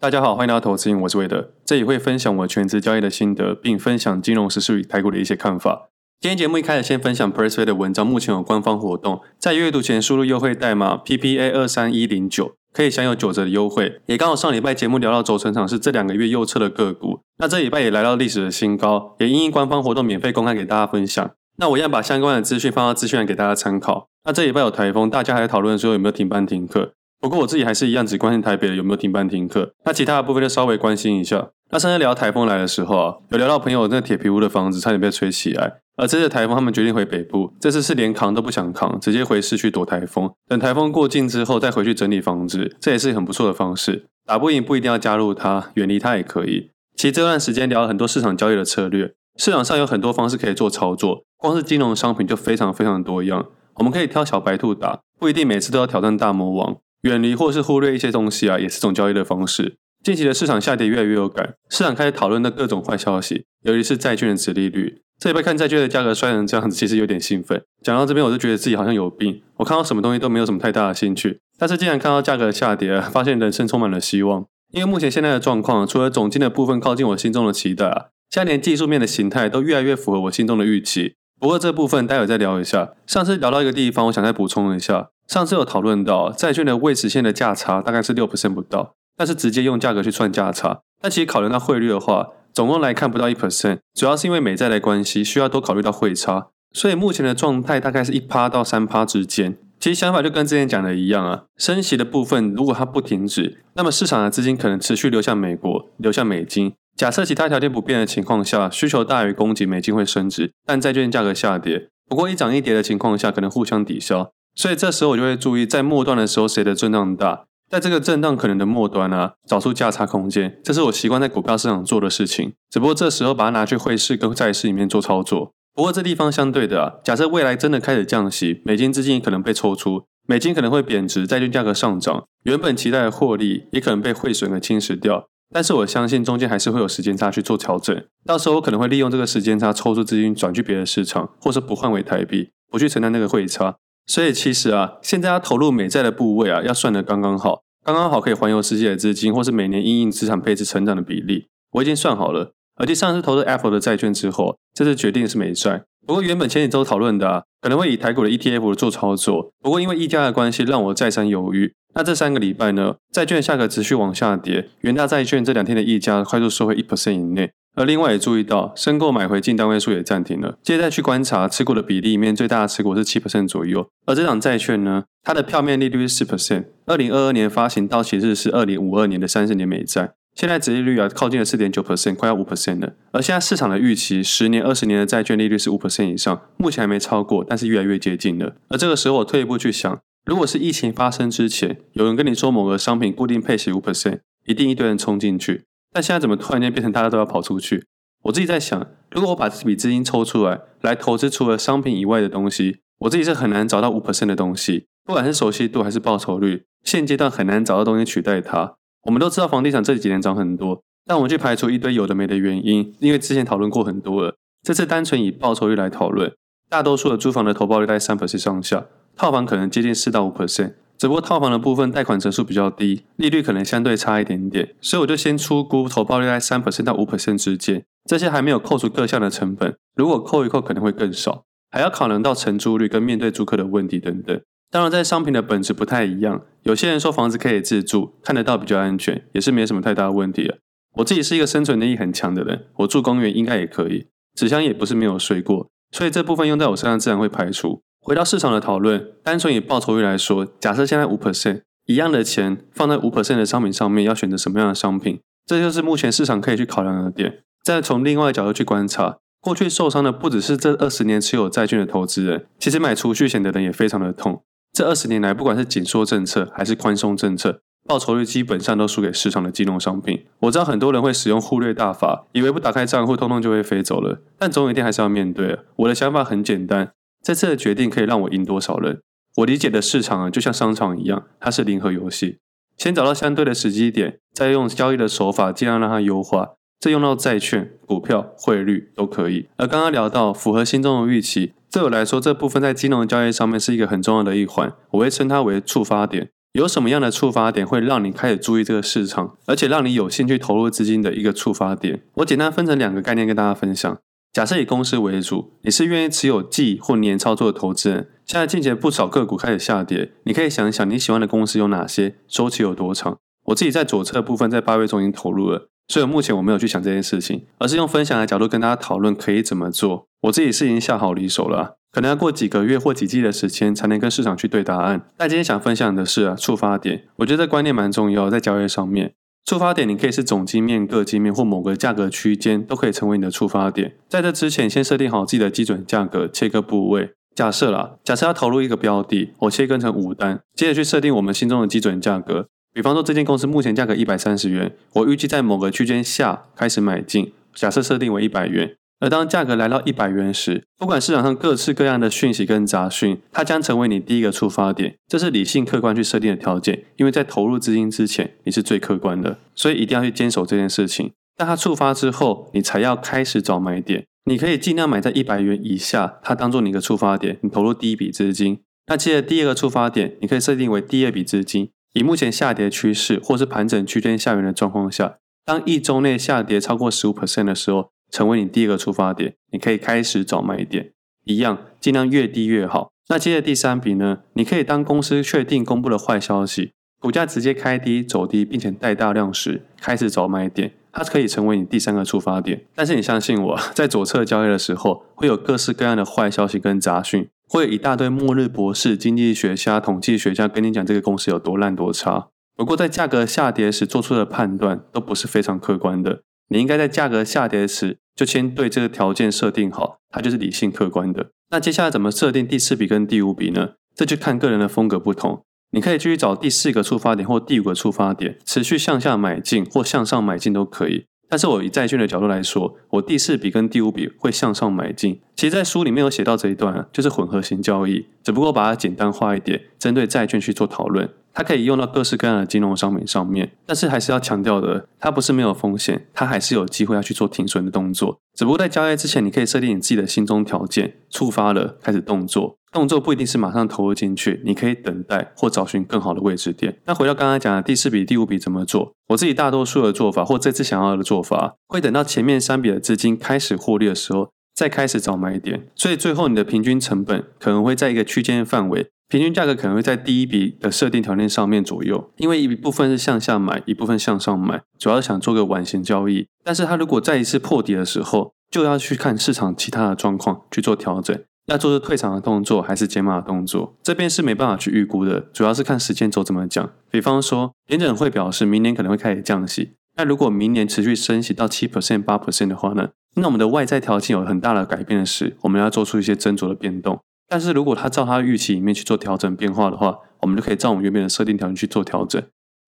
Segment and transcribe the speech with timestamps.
[0.00, 5.90] 大家好，欢迎来到投资瘾，我是韦德，这里会分享我全职交易的心得，并分享金融时事与台股的一些看法。
[6.18, 14.00] 今天节目一开始先分享 Pressway 的文章，目前有官方活动，在阅读前输入优惠代码 PPA 二三一零九，可以享有九折的优惠。
[14.06, 21.30] 也刚好上礼拜节目聊到轴承厂是这两个月右侧的个股，那这礼拜也来到历史的新高，也因应官方活动免费公开给大家分享。
[21.58, 24.08] 那我一样把相关的资讯放到资讯栏给大家参考。
[24.24, 26.94] 那这礼拜有台风，大家还在讨论说有没有停班停课。
[27.20, 31.50] 不过我自己还是一样只关心台北有没有停班停课，那其他的部分就稍微关心一下。
[31.70, 44.06] 那上次聊台风来的时候啊，有聊到朋友那铁皮屋的房子差点被吹起来，而这次台风他们决定回北部，这次是连扛都不想扛，直接回市区躲台风，等台风过境之后再回去整理房子，这也是很不错的方式。
[44.26, 46.70] 打不赢不一定要加入它，远离它也可以。
[46.96, 56.78] 其实这段时间聊了很多市场交易的策略，市场上有很多方式可以做操作，光是金融商品就非常非常多样，我们可以挑小白兔打，不一定每次都要挑战大魔王。
[57.02, 59.76] 远离或是忽略一些东西啊，也是种交易的方式。
[60.02, 65.02] 近期的市场下跌越来越有感，市场开始讨论的各种坏消息，尤其是债券的殖利率。
[65.18, 67.62] 这礼拜看债券的价格摔成这样子，其实有点兴奋。
[67.82, 69.42] 讲到这边，我就觉得自己好像有病。
[69.56, 74.46] 我看到什么东西都没有什么太大的兴趣，但是既然看到价格下跌，发现人生充满了希望。
[74.72, 81.16] 因为目前现在的状况，除了总金的部分靠近我心中的期待啊，现在连技术面的形态都越来越符合我心中的预期。
[81.38, 82.94] 不过这部分待会再聊一下。
[83.06, 85.08] 上次聊到一个地方，我想再补充一下。
[85.30, 90.80] 上次有讨论到债券的未实现的价差大概是六 percent 不到，但是直接用价格去算价差。
[91.00, 96.48] 但其实考虑到汇率的话，总共来看不到一 percent，主要是因为美债的关系，需要多考虑到汇差。
[96.72, 99.56] 所以目前的状态大概是一趴到三趴之间。
[99.78, 106.72] 其实想法就跟之前讲的一样啊，升息的部分如果它不停止，那么市场的资金可能持续流向美国，流向美金。
[106.96, 111.88] 假设其他条件不变的情况下，需求大于供给，美金会升值，但债券价格下跌。
[112.08, 114.32] 不过一涨一跌的情况下，可能互相抵消。
[114.54, 122.52] 所以这时候我就会注意，在末端的时候谁的震荡大，在这个震荡可能的末端啊，找出价差空间，这是我习惯在股票市场做的事情。
[122.70, 125.52] 只不过这时候把它拿去汇市跟债市里面做操作。
[125.72, 135.28] 不过这地方相对的啊，假设未来真的开始降息，美金资金可能被抽出，美金可能会贬值，债券价格上涨，原本期待的获利也可能被汇损给侵蚀掉。
[135.52, 143.76] 但是我相信中间还是会有时间差去做调整，到时候我可能会利用这个时间差抽出资金转去别的市场，或是不换为台币，不去承担那个汇差。
[144.06, 152.52] 所以其实啊，现在要投入美债的部位啊，要算得刚刚好，刚刚好可以环游世界的资金，或是每年因应资产配置成长的比例，我已经算好了。
[152.76, 155.84] 而且上次投资 Apple 的债券之后，这次决定是美债。
[156.06, 161.74] 不过原本前几周讨论的啊，可能会以台股的 ETF 做操作，不过因为溢价的关系，让我再三犹豫。
[161.94, 167.52] 那这三个礼拜呢，债券价格持续往下跌，元大债券这两天的溢价快速收回一 percent 以内。
[167.76, 170.58] 而另外也注意到，申购买回净单位数也暂停了。
[170.62, 173.88] 接着再去观察持股的比例里面，最大的持股是七 percent 左右。
[174.06, 176.64] 而这档债券呢，它的票面利率是四 percent。
[176.86, 182.94] 二零二二年发行到期日是二零五二年的三十年美债，现在殖利率啊靠近了四点九 percent，快要五 percent 了。
[183.12, 188.56] 而现在市场的预期，十年、二十年的债券利率是五 percent 以上，目前还没超过，但是越来越接近了。
[188.68, 195.62] 而这个时候我退一步去想，如果是疫情发生之前，有人跟你说某个商品固定配息五 percent，一定一堆人冲进去。
[195.92, 197.86] 但现在怎么突然间变成大家都要跑出去？
[198.24, 208.74] 我自己在想，如果我把这笔资金抽出来来投资除了商品以外的东西，我自己是很难找到五 percent 的东西，不管是熟悉度还是报酬率，现阶段很难找到东西取代它。
[209.04, 214.36] 我们都知道房地产这几年涨很多，但我们去排除一堆有的没的原因，因为之前讨论过很多了。
[214.62, 216.30] 这次单纯以报酬率来讨论，
[216.68, 218.84] 大多数的租房的投报率在三 percent 上下，
[219.16, 220.74] 套房可能接近四到五 percent。
[221.00, 227.82] 只不过套房的部分贷款成数比较低，利率可能相对差一点点，所以我就先出估投报率在三 percent 到五 percent 之间。
[228.04, 234.38] 这些还没有扣除各项的成本，如果扣一扣可能会更少，还要考量到承租率跟面对租客的问题等等。
[234.70, 240.58] 当然，在商品的本质不太一样，有些人说房子可以自住，看得到比较安全，也是没什么太大的问题了。
[240.96, 247.80] 我自己是一个生存能力很强的人，我住公园应该也可以，纸箱也不是没有睡过，所以这部分用在我身上自然会排除。
[248.00, 255.20] 回到市场的讨论，单纯以报酬率来说，假设现在五 percent 一样的钱放在五 percent 的商品上面，要选择什么样的商品？
[255.46, 257.42] 这就是目前市场可以去考量的点。
[257.62, 264.42] 再从另外角度去观察，过去受伤的不只是这二十年持有债券的投资人，其实买储蓄险的人也非常的痛。
[264.72, 270.24] 这二十年来，不管是紧缩政策还是宽松政策，报酬率基本上都输给市场的金融商品。
[270.40, 274.22] 我知道很多人会使用忽略大法，以为不打开账户，通通就会飞走了。
[274.38, 275.58] 但总有一天还是要面对。
[275.76, 276.92] 我的想法很简单。
[277.22, 279.00] 这次的决定可以让我赢多少人？
[279.36, 282.38] 我理解的市场啊，就像商场一样，它是零和游戏。
[282.76, 286.52] 先找到相对的时机点，再用交易的手法尽量让它优化。
[286.80, 289.48] 这用到债券、股票、汇率都可以。
[289.56, 294.72] 而刚刚聊到符合心中的预期，对我来说，这部分在金融交易上面是一个很重要的一环。
[294.92, 296.30] 我会称它为触发点。
[296.52, 302.02] 有什么样的触发点会让你开始注意这个市场，而且让你有兴趣投入资金的一个触发点？
[302.14, 303.98] 我简单分成两个概念跟大家分享。
[304.32, 308.08] 假设以公司为主，你是愿意持有季或年操作的投资人。
[308.24, 313.18] 现在近期不少个股开始下跌，你可以想一想你喜欢的公司有哪些，周期有多长。
[313.46, 320.06] 我自己在左侧部分在八月中已经投入了，所以目前我没有去想这件事情，而是用分享的角度跟大家讨论可以怎么做。
[320.20, 325.08] 我自己是已经下好离手了，可能要过几个月或几季的时间才能跟市场去对答案。
[325.16, 329.14] 但今天想分享的是啊，触发点，我觉得这观念蛮重要，在交易上面。
[329.50, 333.96] 触发点，你可以是总经面、各经面或某个价格区间，都可以成为你的触发点。
[334.08, 337.10] 在这之前，先设定好自己的基准价格，切割部位。
[337.34, 342.46] 假设啦，假设要投入一个标的，我切割成五单，接着去设定我们心中的基准价格。
[342.72, 348.76] 比方说，这间公司目前价格一百三十元，我预计在某个区间下开始买进，假设设定为一百元。
[349.00, 354.96] 而当价格来到一百元时，不管市场上各式各样的讯息跟杂讯，它将成为你第一个触发点。
[355.08, 361.12] 这是理性客观去设定的条件，因为在投入资金之前，你是最客观的，所以一定要去坚守这件事情。
[361.34, 364.04] 当它触发之后，你才要开始找买点。
[364.26, 368.60] 你可以尽量买在一百元以下，它当做你的触发点，你投入第一笔资金。
[368.88, 371.70] 那接着第二个触发点，你可以设定为第二笔资金。
[371.94, 375.16] 以目前下跌趋势或是盘整区间下缘的状况下，
[375.46, 377.88] 当一周内下跌超过十五 percent 的时候。
[378.10, 380.92] 成为你第一个出发点，你可以开始找卖点，
[381.24, 382.90] 一样尽量越低越好。
[383.08, 384.20] 那接着第三笔呢？
[384.34, 392.66] 你可以当公司确定公布了坏消息，股价直接开低走低，并且带大量时，开始找卖点，它可以成为你第三个出发点。
[392.74, 402.28] 但是你相信我， 在左侧交易的时候，会有各式各样的坏消息跟杂讯，会有一大堆末日博士、经济学家、统计学家跟你讲这个公司有多烂多差。
[402.56, 406.22] 不过在价格下跌时做出的判断都不是非常客观的。
[406.50, 411.30] 你应该在价格下跌时就先对这个条件设定好，它就是理性客观的。
[411.50, 413.70] 那接下来怎么设定第四笔跟第五笔呢？
[413.94, 415.42] 这就看个人的风格不同。
[415.72, 421.06] 你可以继续找第四个触发点或第五个触发点，持续向下买进或向上买进都可以。
[421.28, 425.20] 但是我以债券的角度来说，我第四笔跟第五笔会向上买进。
[425.36, 431.08] 其实，在书里面有写到这一段啊，就是混合型交易，只不过把它简单化一点，针对债券去做讨论。
[431.32, 438.18] 它可以用到各式各样的金融商品上面，但是还是要强调的，它不是没有风险，它还是有机会要去做停损的动作。
[438.34, 446.78] 只不过在交易之前，你可以设定你自己的心中条件，触发了开始动作，动作不一定是马上投入进去，你可以等待或找寻更好的位置点。
[446.86, 448.92] 那回到刚刚讲的第四笔、第五笔怎么做？
[449.08, 455.68] 我自己大多数的做法或这次想要的做法，会等到前面三笔的资金开始获利的时候，再开始找买点。
[455.74, 458.88] 所以最后你的平均成本可能会在一个区间范围。
[459.10, 466.28] 平均价格可能会在第一笔的设定条件上面左右，因为一部分是向下买，一部分向上买，主要是想做个晚型交易。
[466.44, 476.70] 但是它如果再一次破底的时候，就要去看市场其他的状况去做调整，要做是退场的动作还是减码的动作，这边是没办法去预估的，主要是看时间轴怎么讲。
[476.88, 487.00] 比方说，联准会表示明年可能会开始降息，那如果明年持续升息到七 percent、八 percent 的话呢，那我们的外在条件有很大的改变的是，我们要做出一些斟酌的变动。
[487.30, 492.20] 但是如果他照他预期里面去做调整变化的话，我们就可以照我们原本的设定条件去做调整。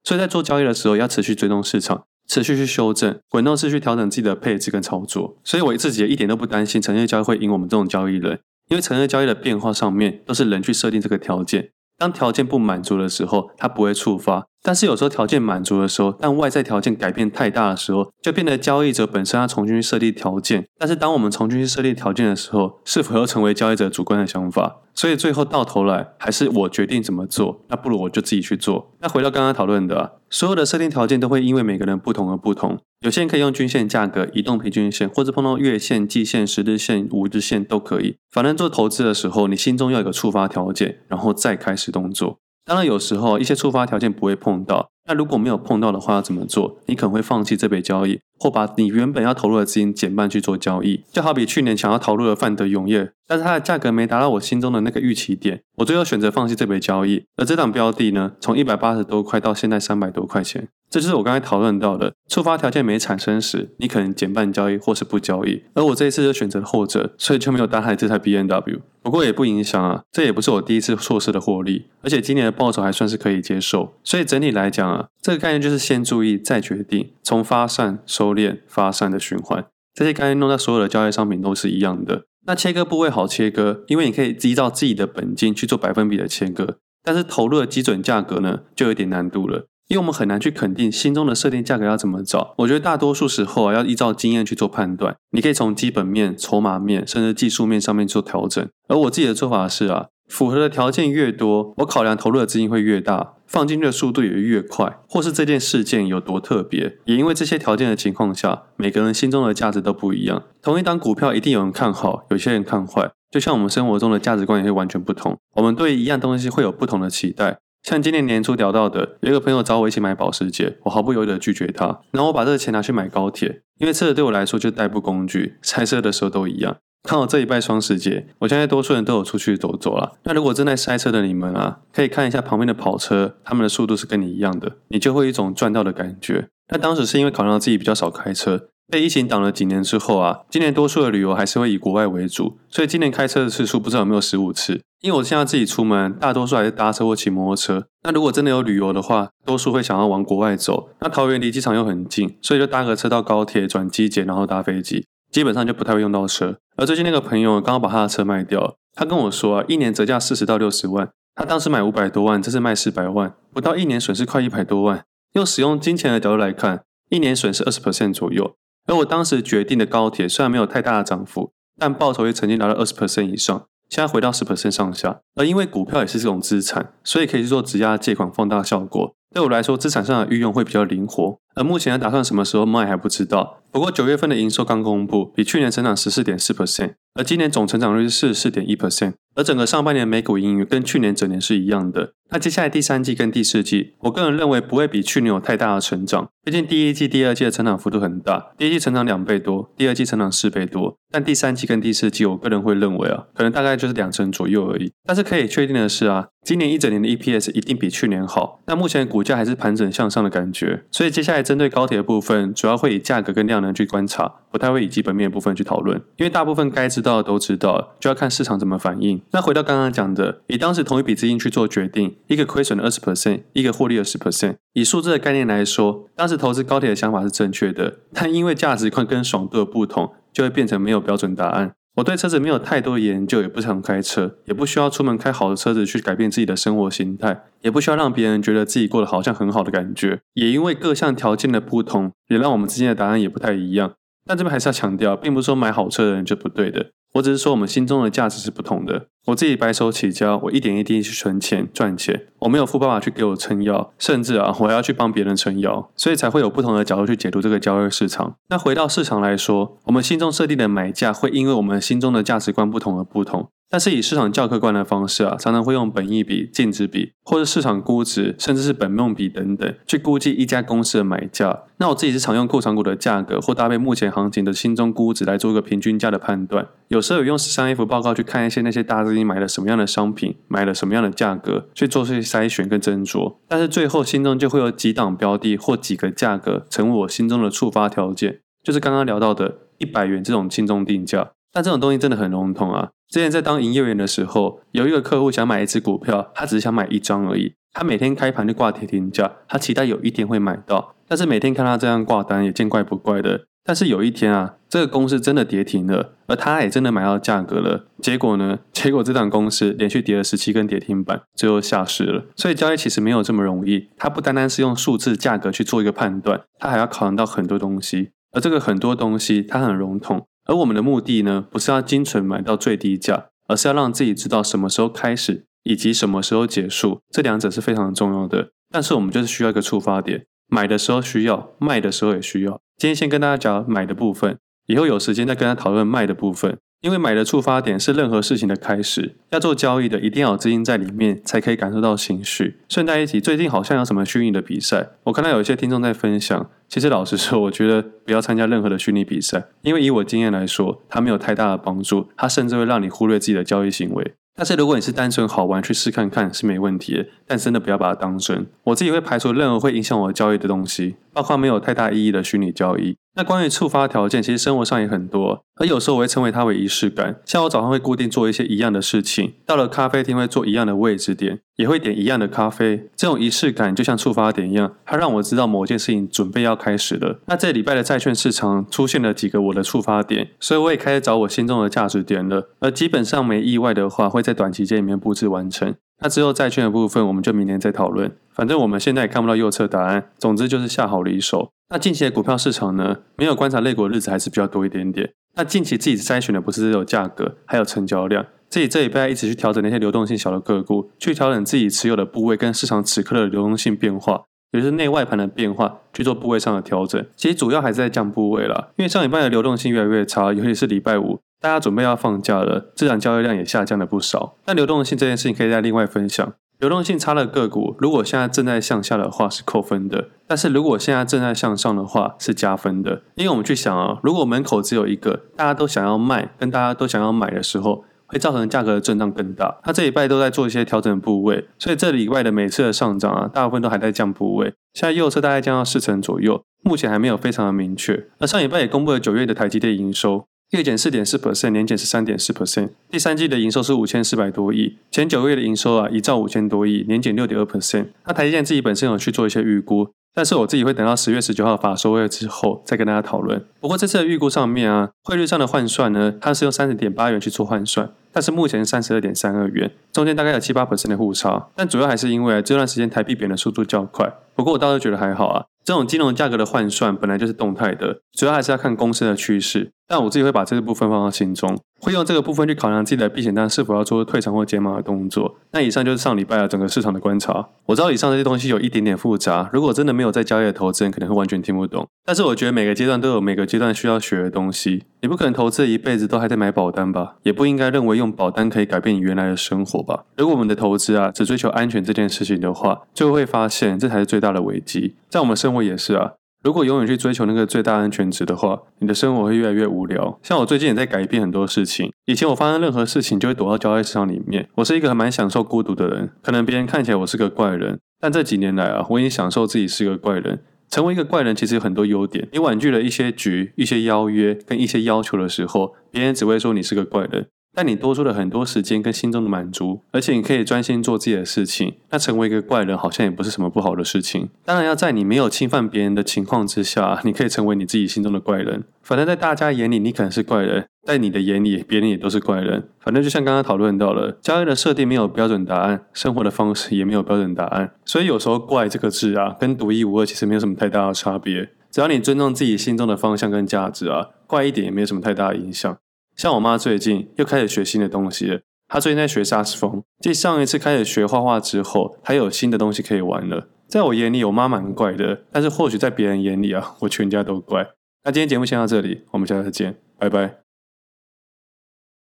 [0.05, 5.37] 所以在做交易的时候，要持续追踪市场，持续去修正，滚动式去调整自己的配置跟操作。
[5.43, 8.39] 所以我自己也一点都不担心产业交易会赢我们这种交易人，
[8.69, 11.71] 因为产业交易的变化上面都是人去设定这个条件。
[11.99, 14.47] 当条件不满足的时候，它不会触发。
[14.63, 20.67] 但是有时候条件满足的时候，但外在条件改变太大的时候，就变得交易者本身要重新去设定条件。
[20.79, 24.77] 但是当我们重新去设定条件的时候，是否又成为交易者主观的想法？
[24.95, 28.93] 所以最后到头来还是我决定怎么做，那不如我就自己去做。
[29.01, 32.79] 那回到刚刚讨论的，所有的设定条件都会因为每个人不同而不同。
[33.01, 38.17] 有些人可以用均线价格、移动平均线，或者碰到月线、季线、十日线、五日线都可以。
[38.31, 42.39] 反正做投资的时候，你心中要有个触发条件，然后再开始动作。
[42.65, 44.91] 当然，有时候一些触发条件不会碰到。
[45.09, 46.79] 那如果没有碰到的话，要怎么做？
[46.87, 51.03] 你可能会放弃这笔交易，或把你原本要投入的资金减半去做交易。
[51.11, 57.25] 就好比去年想要投入的范德永业，但是它的价格没达到我心中的那个预期点，我最后选择放弃这笔交易。
[57.37, 65.63] 而这档标的呢，从一百八十多块到现在三百多块钱，这就是我刚才讨论到的触发条件没产生时，你可能减半交易或是不交易。
[65.73, 68.81] 而我这一次就选择后者，所以就没有搭台这台 BNW。
[69.01, 73.95] 不过也不影响啊，这也不是我第一次错失的获利，而且今年的报酬还算是可以接受。
[74.05, 82.25] 所以整体来讲啊，这个概念就是先注意再决定，从发散、收敛、发散的循环，这些概念弄在所有的交易商品都是一样的。
[82.45, 89.69] 那切割部位好切割，因为你可以依照自己的本金去做百分比的切割，但是投入的基准价格呢，就有点难度了。
[89.89, 95.17] 因为我们很难去肯定心中的设定价格要怎么找，我觉得大多数时候啊，要依照经验去做判断。
[95.33, 98.67] 你可以从基本面、筹码面，甚至技术面上面做调整。
[98.89, 106.99] 而我自己的做法是啊，符合的条件越多，我考量投入的资金会越大；放进去的速度也越快，或是这件事件有多特别。
[107.05, 110.45] 也因为这些条件的情况下，每个人心中的价值都不一样。
[110.63, 113.11] 同一档股票，一定有人看好，有些人看坏。
[113.31, 117.59] 就像我们生活中的价值观也会完全不同，我们对一样东西会有不同的期待。
[117.83, 126.77] 像今年年初聊到的，有一个朋友找我一起买保时捷，我毫不犹豫的拒绝他，然后我把这个钱拿去买高铁，因为车子对我来说就是代步工具，塞车的时候都一样。
[127.03, 130.13] 看好这一拜双十节，我相信多数人都有出去走走啦。
[130.23, 136.47] 那如果正在塞车的你们啊，可以看一下旁边的跑车，他们的速度是跟你一样的，你就会有一种赚到的感觉。
[136.69, 144.81] 那当时是因为考量到自己比较少开车，被疫情挡了几年之后啊，今年多数的旅游还是会以国外为主，所以今年开车的次数不知道有没有十五次。
[145.03, 147.87] 因为我现在自己出门，大多数还是搭车或骑摩托车。
[148.05, 150.91] 那如果真的有旅游的话，多数会想要往国外走。
[151.01, 156.57] 那桃园离机场又很近，所以就搭个车到高铁转机检，然后搭飞机，基本上就不太会用到车。
[156.77, 165.05] 而最近那个朋友刚好把他的车卖掉，他跟我说啊，一年折价四十到六十万，他当时买五百多万，这次卖四百万，不到一年损失快一百多万。
[165.33, 168.55] 用使用金钱的角度来看，一年损失二十 percent 左右。
[168.87, 173.67] 而我当时决定的高铁虽然没有太大的涨幅，但报酬也曾经达到二十 percent 以上。
[173.93, 179.15] 现在回到十 percent 上下，而因为股票也是这种资产，所以可以去做质押借款放大效果。
[179.35, 181.39] 对我来说，资产上的运用会比较灵活。
[181.55, 183.59] 而目前还打算什么时候卖还不知道。
[183.71, 192.13] 不过九月份的营收刚公布，比去年成长十四点四 percent，而今年总成长率是四十四点一 percent，而整个上半年每股盈余跟去年整年是一样的。
[192.31, 196.31] 那接下来第三季跟第四季，我个人认为不会比去年有太大的成长。
[196.43, 200.97] 毕竟第一季、第二季的成长幅度很大，第一季成长两倍多，第二季成长四倍多。
[201.11, 204.91] 但第三季跟第四季，我个人会认为啊，可能大概就是两成左右而已。
[205.05, 208.63] 但是可以确定的是啊，今年一整年的 EPS 一定比去年好。
[208.67, 215.99] 那目前股价还是盘整向上的感觉，所以接下来针对高铁的部分，主要会以价格跟量能去观察，不太会以基本面部分去讨论。
[216.17, 219.21] 因为大部分该知道的都知道，就要看市场怎么反应。
[219.33, 224.57] 那回到刚刚讲的，以当时同一笔资金去做决定，一个亏损的二十 percent，一个获利二十 percent。
[224.75, 231.73] 以数字的概念来说，当时投资高铁的想法是正确的，但因为价值观跟爽度的不同，就会变成没有标准答案。
[231.97, 240.21] 我对车子没有太多的研究，也不常开车，也不需要出门开好的车子去改变自己的生活形态，也不需要让别人觉得自己过得好像很好的感觉。
[240.33, 243.93] 也因为各项条件的不同，也让我们之间的答案也不太一样。
[244.27, 246.91] 但这边还是要强调，并不是说买好车的人就不对的。
[247.15, 249.09] 我只是说，我们心中的价值是不同的。
[249.27, 258.37] 我自己白手起家，我一点一滴去存钱赚钱，我没有富爸爸去给我撑腰，甚至啊，我要去帮别人撑腰，所以才会有不同的角度去解读这个交易市场。
[258.49, 263.51] 那回到市场来说，我们心中设定的买价会因为我们心中的价值观不同而不同。
[263.73, 271.63] 但是以市场较客观的方式啊，常常会用本益比、净值比，或者市场估值，甚至是本梦比等等，去估计一家公司的买价。
[271.79, 276.69] 那我自己是常用库藏股的价格，或搭配目前行情的心中估值来做一个平均价的判断。
[276.89, 283.37] 有时候有用十三 F 报告去看一些那些大资金买了什么样的商品，买了什么样的价格，去做些筛选跟斟酌。
[283.49, 291.31] 但是最后心中就会有几档标的或几个价格成为我心中的触发条件，就是刚刚聊到的一百元这种心中定价。
[291.55, 292.89] 但这种东西真的很笼统啊！
[293.13, 297.53] 之前在当营业员的时候，有一个客户想买一只股票，他只是想买一张而已。
[297.75, 300.95] 他每天开盘就挂跌停价，他期待有一天会买到。
[301.07, 303.45] 但是每天看他这样挂单，也见怪不怪的。
[303.63, 307.85] 但是有一天啊，这个公司真的跌停了，而他也真的买到价格了。
[308.01, 308.61] 结果呢？
[308.73, 312.25] 结果这档公司连续跌了十七根跌停板，最后下市了。
[312.35, 318.13] 所以交易其实没有这么容易，它不单单是用数字价格去做一个判断，它还要考量到很多东西。
[318.33, 320.27] 而这个很多东西，它很笼统。
[320.45, 328.51] 而我们的目的呢，不是要精准买到最低价，而是要让自己知道什么时候开始，以及什么时候结束，这两者是非常重要的。
[328.71, 332.61] 但是我们就是需要一个触发点，买的时候需要，卖的时候也需要。
[332.77, 336.59] 今天先跟大家讲买的部分，以后有时间再跟他讨论卖的部分。
[336.83, 342.57] 因为买的触发点是任何事情的开始，要做交易的一定要有资金在里面，才可以感受到情绪。
[342.69, 346.51] 顺带一提，最近好像有什么虚拟的比赛，我看到有一些听众在分享。
[346.69, 354.15] 其实老实说，我觉得不要参加任何的虚拟比赛，因为以我经验来说，它没有太大的帮助，它甚至会让你忽略自己的交易行为。
[354.35, 358.47] 但是如果你是单纯好玩去试看看是没问题的，但真的不要把它当真。
[358.65, 362.97] 我自己会排除任何会影响我交易的东西，包括没有太大意义的虚拟交易。
[363.15, 367.21] 那关于触发条件，其实生活上也很多，而有时候我会称为它为仪式感。
[367.27, 372.89] 像我早上会固定做一些一样的事情，到了咖啡厅会做一样的位置点，也会点一样的咖啡。
[372.97, 377.21] 这种仪式感就像触发点一样，它让我知道某件事情准备要开始了。
[377.27, 382.49] 那这礼拜的债券市场出现了几个我的触发点，所以我也开始找我心中的价值点了。
[382.61, 385.75] 而基本上没意外的话，会在短期间里面布置完成。
[386.01, 388.11] 那之后债券的部分，我们就明年再讨论。
[388.31, 391.51] 反正我们现在也看不到右侧答案，总之就是下好离手。
[391.73, 395.11] 那近期的股票市场呢，没有观察类股的日子还是比较多一点点。
[395.37, 398.27] 那近期自己筛选的不是只有价格，还有成交量。
[398.51, 407.03] 自己这礼拜一直去调整那些流动性小的个股，去调整自己持有的部位跟市场此刻的流动性变化，也就是内外盘的变化，去做部位上的调整。
[407.17, 414.37] 其实主要还是在降部位啦，因为上礼拜的流动性越来越差，尤其是礼拜五，大家准备要放假了，自然交易量也下降了不少。
[414.45, 416.35] 但流动性这件事情可以在另外分享。
[416.63, 423.03] 流动性差的个股，如果现在正在向下的话是扣分的，但是如果现在正在向上的话是加分的。
[423.17, 429.59] 因为我们去想啊，如果门口只有一个，大家都想要卖，跟大家都想要买的时候，会造成价格的震荡更大。
[429.65, 434.55] 它这礼拜都在做一些调整部位，所以这礼拜的每次的上涨啊，大部分都还在降部位。
[434.73, 438.07] 现在右侧大概降到四成左右，目前还没有非常的明确。
[438.19, 440.27] 那上礼拜也公布了九月的台积电营收。
[440.59, 442.69] 月减四点四 percent，年减十三点四 percent。
[442.91, 447.87] 第三季的营收是五千四百多亿，前九个月的营收啊，一兆五千多亿，年减六点二 percent。
[448.05, 453.43] 那台积电自己本身有去做一些预估，但是我自己会等到十月十九号法说会之后再跟大家讨论。
[453.61, 461.49] 不过这次的预估上面啊，汇率上的换算呢，它是用三十点八元去做换算，但是目前三十二点三二元，中间大概有七八 percent 的误差。
[461.57, 464.13] 但主要还是因为这段时间台币贬的速度较快。
[464.35, 465.47] 不过我倒是觉得还好啊。
[465.65, 469.71] 这种金融价格的换算本来就是动态的，主要还是要看公司的趋势。
[469.89, 475.37] 但我自己会把这个部分放到心中，会用这个部分去考量自己的避险单是否要做退场或减码的动作。
[475.51, 477.49] 那以上就是上礼拜的整个市场的观察。
[477.67, 481.87] 我知道以上这些东西有一点点复杂，如果真的没有在交易的投资人，可能会完全听不懂。
[482.05, 484.85] 但是我觉得每个阶段都有每个阶段需要学的东西。
[485.03, 487.17] 你不可能投资一辈子都还在买保单吧？
[487.25, 490.05] 也不应该认为用保单可以改变你原来的生活吧？
[490.17, 494.95] 如果我们的投资啊只追求安全这件事情的话，就会发现这才是最大的危机。
[495.11, 496.13] 在我们生活也是啊。
[496.43, 500.19] 如果永远去追求那个最大安全值的话，你的生活会越来越无聊。
[500.23, 501.93] 像我最近也在改变很多事情。
[502.07, 504.49] 以前我发生任何事情就会躲到交易市场里面。
[504.57, 510.41] 我是一个还蛮享受孤独的人，可能别人看起来我是个怪人，但这几年来啊，我已经享受自己是个怪人。
[510.69, 512.27] 成为一个怪人其实有很多优点。
[512.33, 517.29] 你婉拒了一些局、一些邀约跟一些要求的时候，别人只会说你是个怪人。
[517.55, 521.75] 但你多出了很多时间跟心中的满足，而且你可以专心做自己的事情。
[521.91, 524.31] 那成为一个怪人好像也不是什么不好的事情。
[524.45, 528.65] 当然要在你没有侵犯别人的情况之下，你可以成为你自己心中的怪人。
[528.83, 532.69] 反正，在大家眼里你可能是怪人，在你的眼里别人也都是怪人。
[532.81, 537.73] 反正就像刚刚讨论到了，交易的设定没有标准答案，生活的方式也没有标准答案。
[537.85, 541.51] 所以有时候“怪”这个字啊，跟独一无二其实没有什么太大的差别。
[541.71, 545.77] 只要你尊重自己心中的方向跟价值啊，怪一点也没有什么太大的影响。
[546.17, 548.41] 像我妈最近又开始学新的东西了。
[548.69, 553.49] 她最近在学萨克斯风，继上一次开始学画画之后，她有新的东西可以玩了。
[553.69, 557.67] 在我眼里，我妈蛮怪的，但是或许在别人眼里啊，我全家都怪。
[558.05, 560.42] 那今天节目先到这里，我们下次再见，拜拜。